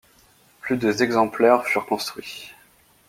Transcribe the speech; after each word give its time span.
Plus 0.61 0.77
de 0.77 1.03
exemplaires 1.03 1.67
furent 1.67 1.85
construits. 1.85 2.49